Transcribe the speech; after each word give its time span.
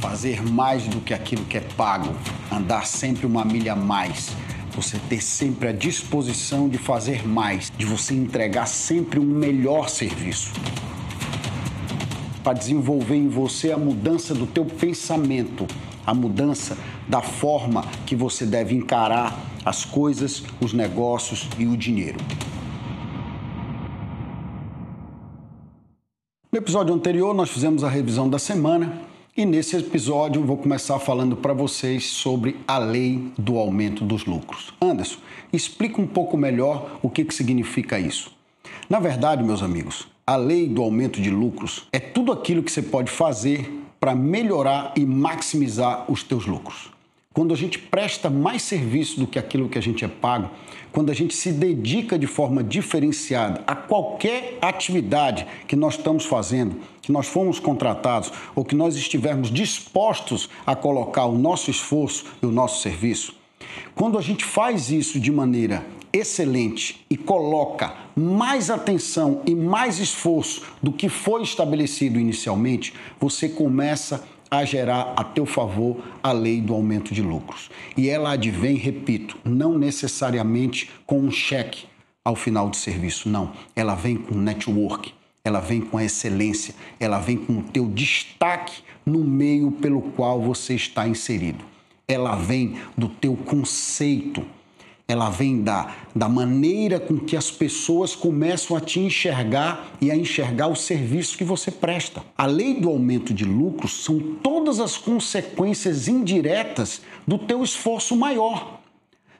fazer 0.00 0.42
mais 0.42 0.84
do 0.84 1.00
que 1.00 1.12
aquilo 1.12 1.44
que 1.44 1.58
é 1.58 1.60
pago, 1.60 2.14
andar 2.50 2.86
sempre 2.86 3.26
uma 3.26 3.44
milha 3.44 3.74
a 3.74 3.76
mais, 3.76 4.30
você 4.74 4.98
ter 5.08 5.22
sempre 5.22 5.68
a 5.68 5.72
disposição 5.72 6.68
de 6.68 6.78
fazer 6.78 7.26
mais, 7.28 7.70
de 7.76 7.84
você 7.84 8.14
entregar 8.14 8.66
sempre 8.66 9.20
um 9.20 9.24
melhor 9.24 9.90
serviço. 9.90 10.52
Para 12.42 12.54
desenvolver 12.54 13.16
em 13.16 13.28
você 13.28 13.72
a 13.72 13.76
mudança 13.76 14.34
do 14.34 14.46
teu 14.46 14.64
pensamento, 14.64 15.66
a 16.06 16.14
mudança 16.14 16.78
da 17.06 17.20
forma 17.20 17.84
que 18.06 18.16
você 18.16 18.46
deve 18.46 18.74
encarar 18.74 19.38
as 19.64 19.84
coisas, 19.84 20.42
os 20.60 20.72
negócios 20.72 21.46
e 21.58 21.66
o 21.66 21.76
dinheiro. 21.76 22.18
No 26.50 26.58
episódio 26.58 26.94
anterior, 26.94 27.34
nós 27.34 27.50
fizemos 27.50 27.84
a 27.84 27.88
revisão 27.88 28.28
da 28.28 28.38
semana 28.38 29.09
e 29.40 29.46
nesse 29.46 29.74
episódio 29.74 30.44
vou 30.44 30.58
começar 30.58 30.98
falando 30.98 31.34
para 31.34 31.54
vocês 31.54 32.04
sobre 32.08 32.58
a 32.68 32.76
lei 32.76 33.32
do 33.38 33.56
aumento 33.56 34.04
dos 34.04 34.26
lucros. 34.26 34.74
Anderson, 34.78 35.16
explica 35.50 35.98
um 35.98 36.06
pouco 36.06 36.36
melhor 36.36 36.98
o 37.00 37.08
que, 37.08 37.24
que 37.24 37.34
significa 37.34 37.98
isso. 37.98 38.30
Na 38.86 39.00
verdade, 39.00 39.42
meus 39.42 39.62
amigos, 39.62 40.06
a 40.26 40.36
lei 40.36 40.68
do 40.68 40.82
aumento 40.82 41.22
de 41.22 41.30
lucros 41.30 41.88
é 41.90 41.98
tudo 41.98 42.32
aquilo 42.32 42.62
que 42.62 42.70
você 42.70 42.82
pode 42.82 43.10
fazer 43.10 43.82
para 43.98 44.14
melhorar 44.14 44.92
e 44.94 45.06
maximizar 45.06 46.04
os 46.12 46.22
teus 46.22 46.44
lucros. 46.44 46.90
Quando 47.32 47.54
a 47.54 47.56
gente 47.56 47.78
presta 47.78 48.28
mais 48.28 48.60
serviço 48.60 49.20
do 49.20 49.26
que 49.26 49.38
aquilo 49.38 49.68
que 49.68 49.78
a 49.78 49.80
gente 49.80 50.04
é 50.04 50.08
pago, 50.08 50.50
quando 50.90 51.10
a 51.10 51.14
gente 51.14 51.32
se 51.32 51.52
dedica 51.52 52.18
de 52.18 52.26
forma 52.26 52.60
diferenciada 52.60 53.62
a 53.68 53.76
qualquer 53.76 54.58
atividade 54.60 55.46
que 55.68 55.76
nós 55.76 55.94
estamos 55.94 56.24
fazendo, 56.24 56.80
que 57.00 57.12
nós 57.12 57.28
fomos 57.28 57.60
contratados 57.60 58.32
ou 58.52 58.64
que 58.64 58.74
nós 58.74 58.96
estivermos 58.96 59.48
dispostos 59.48 60.50
a 60.66 60.74
colocar 60.74 61.26
o 61.26 61.38
nosso 61.38 61.70
esforço 61.70 62.24
e 62.42 62.46
o 62.46 62.50
nosso 62.50 62.82
serviço, 62.82 63.32
quando 63.94 64.18
a 64.18 64.22
gente 64.22 64.44
faz 64.44 64.90
isso 64.90 65.20
de 65.20 65.30
maneira 65.30 65.84
excelente 66.12 67.04
e 67.08 67.16
coloca 67.16 67.94
mais 68.16 68.70
atenção 68.70 69.42
e 69.46 69.54
mais 69.54 69.98
esforço 69.98 70.62
do 70.82 70.92
que 70.92 71.08
foi 71.08 71.42
estabelecido 71.42 72.18
inicialmente, 72.18 72.94
você 73.18 73.48
começa 73.48 74.24
a 74.50 74.64
gerar 74.64 75.12
a 75.16 75.22
teu 75.22 75.46
favor 75.46 75.98
a 76.22 76.32
lei 76.32 76.60
do 76.60 76.74
aumento 76.74 77.14
de 77.14 77.22
lucros. 77.22 77.70
E 77.96 78.08
ela 78.08 78.32
advém, 78.32 78.74
repito, 78.74 79.38
não 79.44 79.78
necessariamente 79.78 80.90
com 81.06 81.20
um 81.20 81.30
cheque 81.30 81.86
ao 82.24 82.34
final 82.34 82.68
do 82.68 82.76
serviço, 82.76 83.28
não. 83.28 83.52
Ela 83.76 83.94
vem 83.94 84.16
com 84.16 84.34
network, 84.34 85.14
ela 85.44 85.60
vem 85.60 85.80
com 85.80 85.98
a 85.98 86.04
excelência, 86.04 86.74
ela 86.98 87.20
vem 87.20 87.36
com 87.36 87.58
o 87.58 87.62
teu 87.62 87.86
destaque 87.86 88.82
no 89.06 89.20
meio 89.20 89.70
pelo 89.70 90.02
qual 90.02 90.40
você 90.40 90.74
está 90.74 91.06
inserido. 91.06 91.64
Ela 92.10 92.34
vem 92.34 92.76
do 92.96 93.08
teu 93.08 93.36
conceito 93.36 94.44
ela 95.10 95.28
vem 95.28 95.60
da, 95.60 95.92
da 96.14 96.28
maneira 96.28 97.00
com 97.00 97.18
que 97.18 97.36
as 97.36 97.50
pessoas 97.50 98.14
começam 98.14 98.76
a 98.76 98.80
te 98.80 99.00
enxergar 99.00 99.90
e 100.00 100.08
a 100.08 100.16
enxergar 100.16 100.68
o 100.68 100.76
serviço 100.76 101.36
que 101.36 101.42
você 101.42 101.70
presta. 101.70 102.22
A 102.38 102.46
lei 102.46 102.74
do 102.74 102.88
aumento 102.88 103.34
de 103.34 103.44
lucros 103.44 104.04
são 104.04 104.20
todas 104.40 104.78
as 104.78 104.96
consequências 104.96 106.06
indiretas 106.06 107.02
do 107.26 107.38
teu 107.38 107.64
esforço 107.64 108.14
maior. 108.14 108.78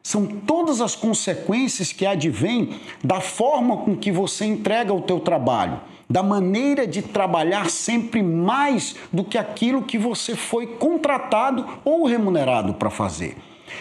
São 0.02 0.26
todas 0.26 0.80
as 0.80 0.96
consequências 0.96 1.92
que 1.92 2.04
advêm 2.04 2.80
da 3.04 3.20
forma 3.20 3.76
com 3.78 3.96
que 3.96 4.10
você 4.10 4.46
entrega 4.46 4.92
o 4.92 5.02
teu 5.02 5.20
trabalho, 5.20 5.80
da 6.10 6.24
maneira 6.24 6.88
de 6.88 7.00
trabalhar 7.00 7.70
sempre 7.70 8.20
mais 8.20 8.96
do 9.12 9.22
que 9.22 9.38
aquilo 9.38 9.82
que 9.82 9.96
você 9.96 10.34
foi 10.34 10.66
contratado 10.66 11.64
ou 11.84 12.04
remunerado 12.04 12.74
para 12.74 12.90
fazer. 12.90 13.36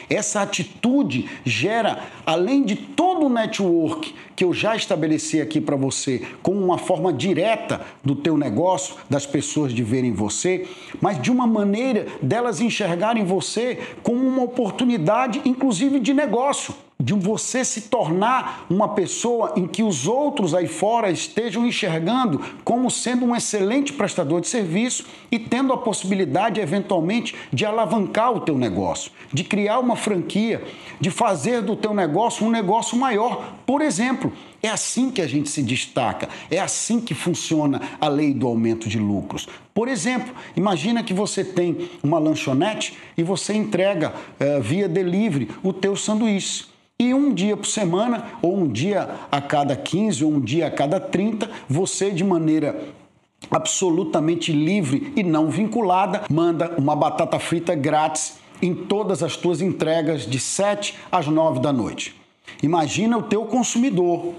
Essa 0.08 0.42
atitude 0.42 1.28
gera, 1.44 2.04
além 2.24 2.64
de 2.64 2.76
todo 2.76 3.26
o 3.26 3.30
network 3.30 4.14
que 4.36 4.44
eu 4.44 4.54
já 4.54 4.76
estabeleci 4.76 5.42
aqui 5.42 5.60
para 5.60 5.76
você, 5.76 6.22
como 6.44 6.64
uma 6.64 6.78
forma 6.78 7.12
direta 7.12 7.82
do 8.04 8.16
teu 8.16 8.38
negócio, 8.38 8.96
das 9.10 9.26
pessoas 9.26 9.74
de 9.74 9.84
verem 9.84 10.14
você, 10.14 10.68
mas 11.02 11.20
de 11.20 11.32
uma 11.32 11.48
maneira 11.48 12.06
delas 12.22 12.62
enxergarem 12.62 13.26
você 13.26 13.80
como 14.04 14.26
uma 14.26 14.44
oportunidade, 14.44 15.42
inclusive 15.44 16.00
de 16.00 16.14
negócio 16.14 16.74
de 17.02 17.14
você 17.14 17.64
se 17.64 17.84
tornar 17.84 18.66
uma 18.70 18.90
pessoa 18.90 19.54
em 19.56 19.66
que 19.66 19.82
os 19.82 20.06
outros 20.06 20.54
aí 20.54 20.68
fora 20.68 21.10
estejam 21.10 21.66
enxergando 21.66 22.42
como 22.66 22.92
sendo 22.92 23.24
um 23.24 23.34
excelente 23.34 23.94
prestador 23.94 24.42
de 24.42 24.50
serviço 24.50 25.06
e 25.32 25.40
tendo 25.40 25.72
a 25.72 25.78
possibilidade, 25.78 26.60
eventualmente, 26.60 27.34
de 27.54 27.66
alavancar 27.66 28.34
o 28.34 28.42
teu 28.42 28.58
negócio, 28.58 29.14
de 29.32 29.46
criar 29.46 29.80
uma 29.80 29.96
franquia, 29.96 30.62
de 31.00 31.10
fazer 31.10 31.62
do 31.62 31.74
teu 31.74 31.94
negócio 31.94 32.46
um 32.46 32.52
negócio 32.52 32.98
maior. 32.98 33.54
Por 33.66 33.82
exemplo, 33.82 34.34
é 34.62 34.68
assim 34.68 35.10
que 35.10 35.22
a 35.22 35.28
gente 35.28 35.50
se 35.50 35.64
destaca, 35.64 36.28
é 36.52 36.60
assim 36.60 37.00
que 37.00 37.14
funciona 37.14 37.80
a 38.02 38.10
lei 38.10 38.34
do 38.34 38.46
aumento 38.46 38.90
de 38.90 39.00
lucros. 39.00 39.48
Por 39.74 39.88
exemplo, 39.88 40.36
imagina 40.54 41.02
que 41.02 41.14
você 41.14 41.46
tem 41.46 41.90
uma 42.04 42.20
lanchonete 42.20 42.98
e 43.18 43.24
você 43.24 43.54
entrega 43.54 44.14
eh, 44.38 44.60
via 44.60 44.90
delivery 44.90 45.50
o 45.64 45.72
teu 45.72 45.96
sanduíche. 45.96 46.78
E 47.02 47.14
um 47.14 47.34
dia 47.34 47.56
por 47.56 47.66
semana, 47.66 48.26
ou 48.42 48.58
um 48.58 48.68
dia 48.68 49.10
a 49.32 49.40
cada 49.40 49.74
15, 49.74 50.26
ou 50.26 50.34
um 50.34 50.40
dia 50.42 50.68
a 50.68 50.72
cada 50.72 51.00
30, 51.00 51.50
você, 51.66 52.12
de 52.12 52.26
maneira 52.26 52.90
absolutamente 53.50 54.52
livre 54.52 55.14
e 55.16 55.24
não 55.24 55.50
vinculada, 55.50 56.24
manda 56.30 56.76
uma 56.78 56.98
batata 56.98 57.40
frita 57.40 57.74
grátis 57.74 58.38
em 58.62 58.76
todas 58.76 59.24
as 59.24 59.38
tuas 59.38 59.62
entregas 59.62 60.26
de 60.26 60.42
7 60.42 60.94
às 61.10 61.26
9 61.26 61.62
da 61.62 61.72
noite. 61.72 62.14
Imagina 62.62 63.18
o 63.18 63.24
teu 63.24 63.46
consumidor 63.46 64.34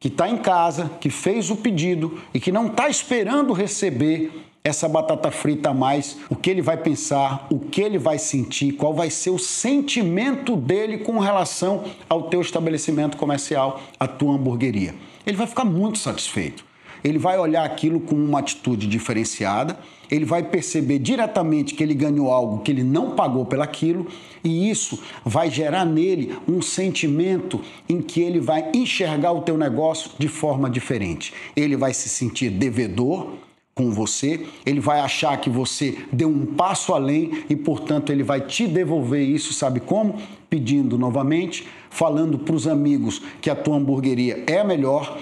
que 0.00 0.08
está 0.08 0.30
em 0.30 0.38
casa, 0.38 0.90
que 1.02 1.10
fez 1.10 1.50
o 1.50 1.56
pedido 1.56 2.18
e 2.32 2.40
que 2.40 2.50
não 2.50 2.68
está 2.68 2.88
esperando 2.88 3.52
receber 3.52 4.32
essa 4.68 4.88
batata 4.88 5.30
frita 5.30 5.70
a 5.70 5.74
mais, 5.74 6.18
o 6.28 6.36
que 6.36 6.50
ele 6.50 6.62
vai 6.62 6.76
pensar, 6.76 7.46
o 7.50 7.58
que 7.58 7.80
ele 7.80 7.98
vai 7.98 8.18
sentir, 8.18 8.72
qual 8.72 8.94
vai 8.94 9.10
ser 9.10 9.30
o 9.30 9.38
sentimento 9.38 10.56
dele 10.56 10.98
com 10.98 11.18
relação 11.18 11.84
ao 12.08 12.24
teu 12.24 12.40
estabelecimento 12.40 13.16
comercial, 13.16 13.80
a 13.98 14.06
tua 14.06 14.34
hamburgueria. 14.34 14.94
Ele 15.26 15.36
vai 15.36 15.46
ficar 15.46 15.64
muito 15.64 15.98
satisfeito. 15.98 16.68
Ele 17.02 17.18
vai 17.18 17.38
olhar 17.38 17.64
aquilo 17.64 18.00
com 18.00 18.16
uma 18.16 18.40
atitude 18.40 18.86
diferenciada, 18.86 19.78
ele 20.10 20.24
vai 20.24 20.42
perceber 20.42 20.98
diretamente 20.98 21.74
que 21.74 21.82
ele 21.82 21.94
ganhou 21.94 22.30
algo 22.30 22.60
que 22.60 22.70
ele 22.70 22.82
não 22.82 23.10
pagou 23.10 23.44
pelaquilo, 23.44 24.06
e 24.42 24.70
isso 24.70 25.00
vai 25.24 25.50
gerar 25.50 25.84
nele 25.84 26.36
um 26.48 26.60
sentimento 26.60 27.60
em 27.88 28.00
que 28.00 28.20
ele 28.20 28.40
vai 28.40 28.70
enxergar 28.74 29.32
o 29.32 29.42
teu 29.42 29.56
negócio 29.56 30.10
de 30.18 30.28
forma 30.28 30.68
diferente. 30.68 31.32
Ele 31.54 31.76
vai 31.76 31.92
se 31.92 32.08
sentir 32.08 32.50
devedor, 32.50 33.34
com 33.78 33.92
você, 33.92 34.44
ele 34.66 34.80
vai 34.80 34.98
achar 34.98 35.40
que 35.40 35.48
você 35.48 35.98
deu 36.12 36.28
um 36.28 36.44
passo 36.44 36.92
além 36.92 37.44
e, 37.48 37.54
portanto, 37.54 38.10
ele 38.10 38.24
vai 38.24 38.40
te 38.40 38.66
devolver 38.66 39.22
isso, 39.22 39.52
sabe 39.54 39.78
como? 39.78 40.16
Pedindo 40.50 40.98
novamente, 40.98 41.64
falando 41.88 42.40
para 42.40 42.56
os 42.56 42.66
amigos 42.66 43.22
que 43.40 43.48
a 43.48 43.54
tua 43.54 43.76
hamburgueria 43.76 44.42
é 44.48 44.58
a 44.58 44.64
melhor, 44.64 45.16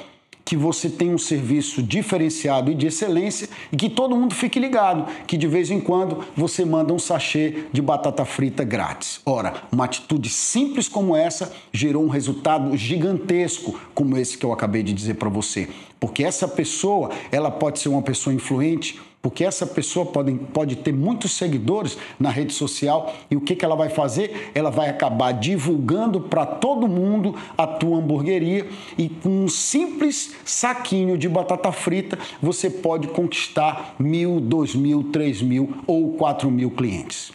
que 0.46 0.56
você 0.56 0.88
tem 0.88 1.12
um 1.12 1.18
serviço 1.18 1.82
diferenciado 1.82 2.70
e 2.70 2.74
de 2.74 2.86
excelência 2.86 3.48
e 3.72 3.76
que 3.76 3.90
todo 3.90 4.14
mundo 4.14 4.32
fique 4.32 4.60
ligado, 4.60 5.04
que 5.26 5.36
de 5.36 5.48
vez 5.48 5.72
em 5.72 5.80
quando 5.80 6.24
você 6.36 6.64
manda 6.64 6.94
um 6.94 7.00
sachê 7.00 7.64
de 7.72 7.82
batata 7.82 8.24
frita 8.24 8.62
grátis. 8.62 9.20
Ora, 9.26 9.54
uma 9.72 9.84
atitude 9.86 10.28
simples 10.28 10.88
como 10.88 11.16
essa 11.16 11.52
gerou 11.72 12.04
um 12.04 12.08
resultado 12.08 12.76
gigantesco 12.76 13.78
como 13.92 14.16
esse 14.16 14.38
que 14.38 14.46
eu 14.46 14.52
acabei 14.52 14.84
de 14.84 14.92
dizer 14.92 15.14
para 15.14 15.28
você. 15.28 15.68
Porque 15.98 16.22
essa 16.22 16.46
pessoa, 16.46 17.10
ela 17.32 17.50
pode 17.50 17.80
ser 17.80 17.88
uma 17.88 18.02
pessoa 18.02 18.32
influente, 18.32 19.00
porque 19.26 19.42
essa 19.42 19.66
pessoa 19.66 20.06
pode, 20.06 20.32
pode 20.54 20.76
ter 20.76 20.92
muitos 20.92 21.32
seguidores 21.32 21.98
na 22.16 22.30
rede 22.30 22.52
social 22.52 23.12
e 23.28 23.34
o 23.34 23.40
que, 23.40 23.56
que 23.56 23.64
ela 23.64 23.74
vai 23.74 23.88
fazer? 23.88 24.52
Ela 24.54 24.70
vai 24.70 24.88
acabar 24.88 25.32
divulgando 25.32 26.20
para 26.20 26.46
todo 26.46 26.86
mundo 26.86 27.34
a 27.58 27.66
tua 27.66 27.98
hamburgueria 27.98 28.68
e 28.96 29.08
com 29.08 29.28
um 29.28 29.48
simples 29.48 30.36
saquinho 30.44 31.18
de 31.18 31.28
batata 31.28 31.72
frita 31.72 32.16
você 32.40 32.70
pode 32.70 33.08
conquistar 33.08 33.96
mil, 33.98 34.38
dois 34.38 34.76
mil, 34.76 35.10
três 35.10 35.42
mil 35.42 35.74
ou 35.88 36.12
quatro 36.12 36.48
mil 36.48 36.70
clientes. 36.70 37.32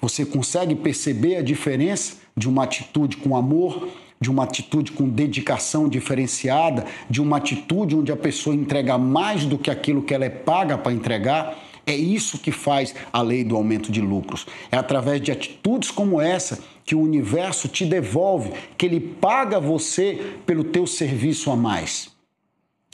Você 0.00 0.24
consegue 0.24 0.74
perceber 0.74 1.36
a 1.36 1.42
diferença 1.42 2.16
de 2.34 2.48
uma 2.48 2.64
atitude 2.64 3.18
com 3.18 3.36
amor, 3.36 3.86
de 4.20 4.30
uma 4.30 4.44
atitude 4.44 4.92
com 4.92 5.08
dedicação 5.08 5.88
diferenciada, 5.88 6.84
de 7.08 7.20
uma 7.20 7.36
atitude 7.36 7.96
onde 7.96 8.10
a 8.10 8.16
pessoa 8.16 8.54
entrega 8.54 8.98
mais 8.98 9.44
do 9.44 9.58
que 9.58 9.70
aquilo 9.70 10.02
que 10.02 10.14
ela 10.14 10.24
é 10.24 10.30
paga 10.30 10.76
para 10.76 10.92
entregar. 10.92 11.56
É 11.86 11.96
isso 11.96 12.38
que 12.38 12.52
faz 12.52 12.94
a 13.12 13.22
lei 13.22 13.44
do 13.44 13.56
aumento 13.56 13.90
de 13.90 14.00
lucros. 14.00 14.46
É 14.70 14.76
através 14.76 15.22
de 15.22 15.32
atitudes 15.32 15.90
como 15.90 16.20
essa 16.20 16.58
que 16.84 16.94
o 16.94 17.00
universo 17.00 17.68
te 17.68 17.84
devolve, 17.84 18.52
que 18.76 18.86
ele 18.86 19.00
paga 19.00 19.60
você 19.60 20.34
pelo 20.44 20.64
teu 20.64 20.86
serviço 20.86 21.50
a 21.50 21.56
mais. 21.56 22.10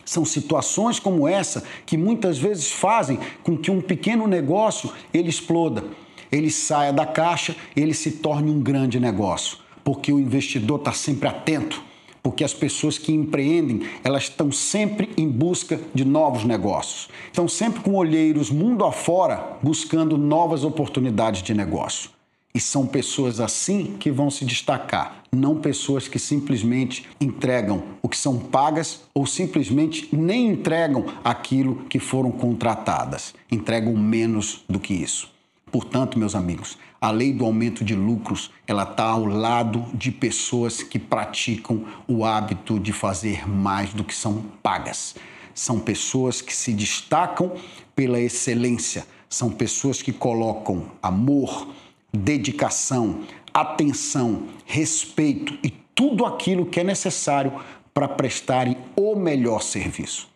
São 0.05 0.25
situações 0.25 1.01
como 1.01 1.27
essa 1.27 1.65
que 1.87 1.97
muitas 1.97 2.37
vezes 2.37 2.71
fazem 2.71 3.19
com 3.43 3.57
que 3.57 3.71
um 3.71 3.81
pequeno 3.81 4.27
negócio 4.27 4.93
ele 5.13 5.29
exploda, 5.29 5.85
ele 6.31 6.51
saia 6.51 6.93
da 6.93 7.07
caixa, 7.07 7.57
ele 7.75 7.95
se 7.95 8.13
torne 8.13 8.51
um 8.51 8.61
grande 8.61 9.01
negócio, 9.01 9.59
porque 9.85 10.11
o 10.11 10.19
investidor 10.19 10.79
está 10.79 10.93
sempre 10.93 11.29
atento, 11.29 11.83
porque 12.25 12.43
as 12.43 12.55
pessoas 12.55 12.97
que 12.97 13.13
empreendem 13.13 13.83
elas 14.03 14.25
estão 14.25 14.51
sempre 14.51 15.11
em 15.15 15.29
busca 15.29 15.79
de 15.95 16.07
novos 16.07 16.43
negócios, 16.43 17.09
estão 17.27 17.47
sempre 17.47 17.83
com 17.83 17.95
olheiros 17.95 18.51
mundo 18.51 18.83
afora 18.83 19.59
buscando 19.63 20.17
novas 20.17 20.65
oportunidades 20.65 21.43
de 21.43 21.53
negócio. 21.53 22.11
E 22.57 22.61
são 22.61 22.87
pessoas 22.87 23.41
assim 23.41 23.97
que 23.99 24.13
vão 24.13 24.31
se 24.31 24.45
destacar, 24.45 25.25
não 25.33 25.57
pessoas 25.57 26.07
que 26.07 26.21
simplesmente 26.21 27.05
entregam 27.21 27.83
o 28.01 28.09
que 28.09 28.17
são 28.17 28.39
pagas 28.39 29.03
ou 29.13 29.27
simplesmente 29.27 30.09
nem 30.13 30.47
entregam 30.47 31.05
aquilo 31.25 31.85
que 31.91 31.99
foram 31.99 32.31
contratadas, 32.31 33.35
entregam 33.51 33.93
menos 33.97 34.65
do 34.69 34.79
que 34.79 34.95
isso. 34.95 35.34
Portanto, 35.75 36.21
meus 36.21 36.37
amigos, 36.37 36.79
a 37.01 37.11
lei 37.11 37.33
do 37.33 37.45
aumento 37.45 37.85
de 37.85 37.97
lucros, 37.97 38.53
ela 38.65 38.85
está 38.85 39.07
ao 39.07 39.25
lado 39.25 39.85
de 39.93 40.13
pessoas 40.13 40.85
que 40.85 41.01
praticam 41.01 41.85
o 42.07 42.25
hábito 42.25 42.79
de 42.79 42.93
fazer 42.93 43.49
mais 43.49 43.93
do 43.93 44.05
que 44.05 44.15
são 44.15 44.45
pagas. 44.63 45.17
São 45.53 45.81
pessoas 45.81 46.41
que 46.41 46.55
se 46.55 46.73
destacam 46.73 47.55
pela 47.93 48.21
excelência, 48.21 49.05
são 49.29 49.51
pessoas 49.51 50.01
que 50.01 50.13
colocam 50.13 50.93
amor, 51.03 51.67
dedicação, 52.13 53.23
atenção, 53.53 54.45
respeito 54.65 55.59
e 55.61 55.71
tudo 55.93 56.25
aquilo 56.25 56.67
que 56.67 56.79
é 56.79 56.85
necessário 56.85 57.53
para 57.93 58.07
prestarem 58.07 58.77
o 58.95 59.17
melhor 59.17 59.61
serviço. 59.61 60.33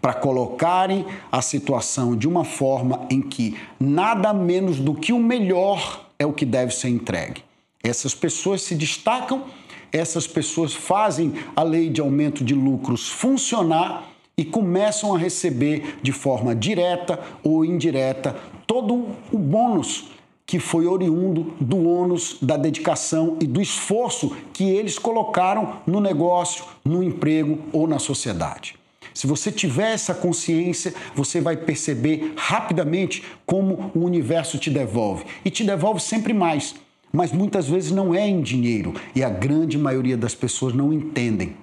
Para 0.00 0.14
colocarem 0.14 1.04
a 1.30 1.42
situação 1.42 2.16
de 2.16 2.28
uma 2.28 2.44
forma 2.44 3.06
em 3.10 3.20
que 3.20 3.56
nada 3.78 4.32
menos 4.32 4.78
do 4.78 4.94
que 4.94 5.12
o 5.12 5.18
melhor 5.18 6.06
é 6.18 6.24
o 6.24 6.32
que 6.32 6.44
deve 6.44 6.72
ser 6.72 6.88
entregue. 6.88 7.42
Essas 7.82 8.14
pessoas 8.14 8.62
se 8.62 8.74
destacam, 8.74 9.44
essas 9.92 10.26
pessoas 10.26 10.74
fazem 10.74 11.32
a 11.56 11.62
lei 11.62 11.88
de 11.88 12.00
aumento 12.00 12.44
de 12.44 12.54
lucros 12.54 13.08
funcionar 13.08 14.08
e 14.36 14.44
começam 14.44 15.14
a 15.14 15.18
receber 15.18 15.98
de 16.02 16.12
forma 16.12 16.54
direta 16.54 17.18
ou 17.42 17.64
indireta 17.64 18.36
todo 18.66 19.08
o 19.32 19.38
bônus 19.38 20.10
que 20.46 20.58
foi 20.58 20.86
oriundo 20.86 21.52
do 21.60 21.86
ônus, 21.86 22.38
da 22.40 22.56
dedicação 22.56 23.36
e 23.38 23.46
do 23.46 23.60
esforço 23.60 24.34
que 24.52 24.64
eles 24.64 24.98
colocaram 24.98 25.80
no 25.86 26.00
negócio, 26.00 26.64
no 26.82 27.02
emprego 27.02 27.58
ou 27.70 27.86
na 27.86 27.98
sociedade. 27.98 28.74
Se 29.18 29.26
você 29.26 29.50
tiver 29.50 29.94
essa 29.94 30.14
consciência, 30.14 30.94
você 31.12 31.40
vai 31.40 31.56
perceber 31.56 32.34
rapidamente 32.36 33.24
como 33.44 33.90
o 33.92 34.04
universo 34.04 34.58
te 34.58 34.70
devolve. 34.70 35.24
E 35.44 35.50
te 35.50 35.64
devolve 35.64 35.98
sempre 36.00 36.32
mais. 36.32 36.76
Mas 37.12 37.32
muitas 37.32 37.68
vezes 37.68 37.90
não 37.90 38.14
é 38.14 38.28
em 38.28 38.40
dinheiro. 38.40 38.94
E 39.16 39.24
a 39.24 39.28
grande 39.28 39.76
maioria 39.76 40.16
das 40.16 40.36
pessoas 40.36 40.72
não 40.72 40.92
entendem 40.92 41.56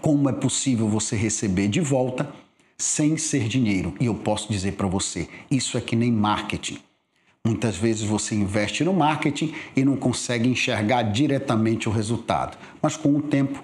como 0.00 0.28
é 0.28 0.32
possível 0.32 0.88
você 0.88 1.14
receber 1.14 1.68
de 1.68 1.80
volta 1.80 2.28
sem 2.76 3.16
ser 3.16 3.46
dinheiro. 3.46 3.94
E 4.00 4.06
eu 4.06 4.14
posso 4.16 4.50
dizer 4.50 4.72
para 4.72 4.88
você: 4.88 5.28
isso 5.48 5.78
é 5.78 5.80
que 5.80 5.94
nem 5.94 6.10
marketing. 6.10 6.78
Muitas 7.46 7.76
vezes 7.76 8.02
você 8.02 8.34
investe 8.34 8.82
no 8.82 8.92
marketing 8.92 9.54
e 9.76 9.84
não 9.84 9.94
consegue 9.94 10.48
enxergar 10.48 11.02
diretamente 11.04 11.88
o 11.88 11.92
resultado, 11.92 12.58
mas 12.82 12.96
com 12.96 13.14
o 13.14 13.22
tempo, 13.22 13.62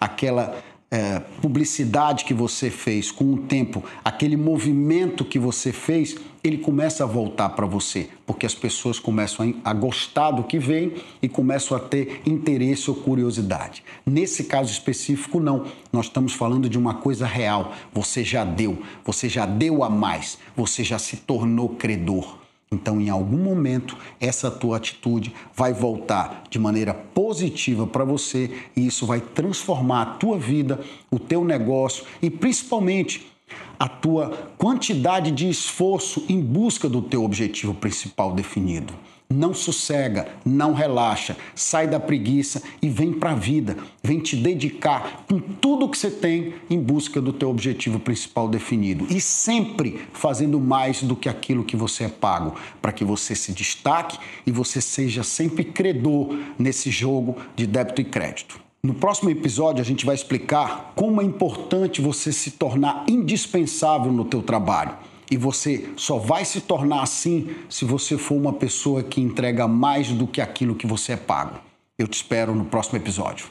aquela 0.00 0.62
é, 0.92 1.20
publicidade 1.40 2.26
que 2.26 2.34
você 2.34 2.68
fez, 2.68 3.10
com 3.10 3.32
o 3.32 3.38
tempo, 3.38 3.82
aquele 4.04 4.36
movimento 4.36 5.24
que 5.24 5.38
você 5.38 5.72
fez, 5.72 6.16
ele 6.44 6.58
começa 6.58 7.02
a 7.02 7.06
voltar 7.06 7.48
para 7.50 7.64
você, 7.64 8.10
porque 8.26 8.44
as 8.44 8.54
pessoas 8.54 8.98
começam 8.98 9.54
a 9.64 9.72
gostar 9.72 10.32
do 10.32 10.44
que 10.44 10.58
vem 10.58 10.92
e 11.22 11.30
começam 11.30 11.74
a 11.74 11.80
ter 11.80 12.20
interesse 12.26 12.90
ou 12.90 12.96
curiosidade. 12.96 13.82
Nesse 14.04 14.44
caso 14.44 14.70
específico, 14.70 15.40
não. 15.40 15.64
Nós 15.90 16.06
estamos 16.06 16.34
falando 16.34 16.68
de 16.68 16.76
uma 16.76 16.94
coisa 16.94 17.26
real. 17.26 17.72
Você 17.94 18.22
já 18.22 18.44
deu, 18.44 18.82
você 19.02 19.30
já 19.30 19.46
deu 19.46 19.82
a 19.82 19.88
mais, 19.88 20.36
você 20.54 20.84
já 20.84 20.98
se 20.98 21.16
tornou 21.16 21.70
credor. 21.70 22.41
Então, 22.72 23.00
em 23.00 23.10
algum 23.10 23.36
momento, 23.36 23.96
essa 24.18 24.50
tua 24.50 24.78
atitude 24.78 25.34
vai 25.54 25.72
voltar 25.72 26.44
de 26.48 26.58
maneira 26.58 26.94
positiva 26.94 27.86
para 27.86 28.04
você 28.04 28.50
e 28.74 28.86
isso 28.86 29.04
vai 29.04 29.20
transformar 29.20 30.02
a 30.02 30.06
tua 30.06 30.38
vida, 30.38 30.80
o 31.10 31.18
teu 31.18 31.44
negócio 31.44 32.04
e 32.22 32.30
principalmente 32.30 33.30
a 33.78 33.88
tua 33.88 34.30
quantidade 34.56 35.30
de 35.30 35.48
esforço 35.48 36.24
em 36.28 36.40
busca 36.40 36.88
do 36.88 37.02
teu 37.02 37.24
objetivo 37.24 37.74
principal 37.74 38.32
definido. 38.32 38.94
Não 39.32 39.54
sossega, 39.54 40.28
não 40.44 40.74
relaxa, 40.74 41.34
sai 41.54 41.86
da 41.86 41.98
preguiça 41.98 42.62
e 42.82 42.88
vem 42.88 43.14
para 43.14 43.30
a 43.30 43.34
vida. 43.34 43.78
Vem 44.02 44.20
te 44.20 44.36
dedicar 44.36 45.24
com 45.26 45.40
tudo 45.40 45.88
que 45.88 45.96
você 45.96 46.10
tem 46.10 46.54
em 46.68 46.78
busca 46.78 47.18
do 47.18 47.32
teu 47.32 47.48
objetivo 47.48 47.98
principal 47.98 48.46
definido 48.46 49.06
e 49.08 49.20
sempre 49.22 50.02
fazendo 50.12 50.60
mais 50.60 51.02
do 51.02 51.16
que 51.16 51.30
aquilo 51.30 51.64
que 51.64 51.76
você 51.76 52.04
é 52.04 52.08
pago, 52.08 52.54
para 52.82 52.92
que 52.92 53.04
você 53.04 53.34
se 53.34 53.52
destaque 53.52 54.18
e 54.46 54.52
você 54.52 54.82
seja 54.82 55.22
sempre 55.22 55.64
credor 55.64 56.36
nesse 56.58 56.90
jogo 56.90 57.38
de 57.56 57.66
débito 57.66 58.02
e 58.02 58.04
crédito. 58.04 58.60
No 58.82 58.92
próximo 58.92 59.30
episódio 59.30 59.80
a 59.80 59.84
gente 59.84 60.04
vai 60.04 60.14
explicar 60.14 60.92
como 60.94 61.22
é 61.22 61.24
importante 61.24 62.02
você 62.02 62.32
se 62.32 62.50
tornar 62.50 63.06
indispensável 63.08 64.12
no 64.12 64.26
teu 64.26 64.42
trabalho 64.42 64.94
e 65.32 65.36
você 65.38 65.88
só 65.96 66.18
vai 66.18 66.44
se 66.44 66.60
tornar 66.60 67.02
assim 67.02 67.54
se 67.66 67.86
você 67.86 68.18
for 68.18 68.34
uma 68.34 68.52
pessoa 68.52 69.02
que 69.02 69.18
entrega 69.18 69.66
mais 69.66 70.08
do 70.08 70.26
que 70.26 70.42
aquilo 70.42 70.74
que 70.74 70.86
você 70.86 71.12
é 71.12 71.16
pago. 71.16 71.58
Eu 71.98 72.06
te 72.06 72.16
espero 72.16 72.54
no 72.54 72.66
próximo 72.66 72.98
episódio. 72.98 73.46